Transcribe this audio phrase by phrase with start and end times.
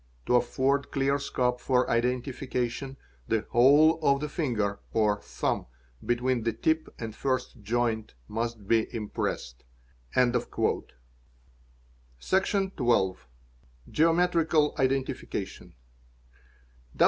[0.25, 5.67] To afford clear scope for identification, the whole of the finger (or thumb)
[6.03, 10.87] between the tip and first joint must be impressed." || Section
[12.75, 15.75] xii.—Geometrical Identification.